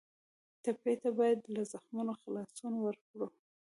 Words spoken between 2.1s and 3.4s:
خلاصون ورکړو.